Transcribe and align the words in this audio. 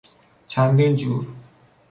چندین 0.47 0.95
جور.... 0.95 1.27